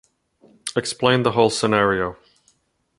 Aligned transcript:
Explain 0.75 1.21
the 1.21 1.33
whole 1.33 1.51
scenario. 1.51 2.17